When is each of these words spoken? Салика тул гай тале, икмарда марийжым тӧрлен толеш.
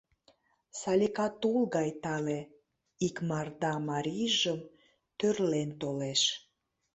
Салика 0.79 1.25
тул 1.41 1.57
гай 1.75 1.89
тале, 2.03 2.39
икмарда 3.05 3.73
марийжым 3.89 4.59
тӧрлен 5.17 5.69
толеш. 5.81 6.21